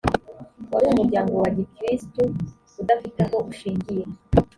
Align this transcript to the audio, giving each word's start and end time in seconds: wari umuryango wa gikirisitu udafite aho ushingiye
wari 0.71 0.85
umuryango 0.93 1.33
wa 1.43 1.49
gikirisitu 1.57 2.23
udafite 2.81 3.17
aho 3.25 3.37
ushingiye 3.51 4.03